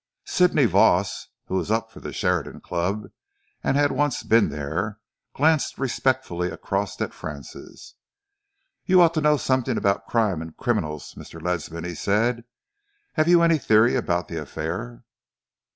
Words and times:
Sidney 0.25 0.65
Voss, 0.65 1.27
who 1.45 1.53
was 1.57 1.69
up 1.69 1.91
for 1.91 1.99
the 1.99 2.11
Sheridan 2.11 2.61
Club 2.61 3.11
and 3.63 3.77
had 3.77 3.91
once 3.91 4.23
been 4.23 4.49
there, 4.49 4.97
glanced 5.35 5.77
respectfully 5.77 6.49
across 6.49 6.99
at 7.01 7.13
Francis. 7.13 7.93
"You 8.83 8.99
ought 8.99 9.13
to 9.13 9.21
know 9.21 9.37
something 9.37 9.77
about 9.77 10.07
crime 10.07 10.41
and 10.41 10.57
criminals, 10.57 11.13
Mr. 11.13 11.39
Ledsam," 11.39 11.83
he 11.85 11.93
said. 11.93 12.45
"Have 13.13 13.27
you 13.27 13.43
any 13.43 13.59
theory 13.59 13.93
about 13.95 14.27
the 14.27 14.37
affair?" 14.41 15.03